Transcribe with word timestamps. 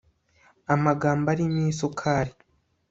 Amagambo 0.73 1.25
arimo 1.33 1.59
isukari 1.71 2.33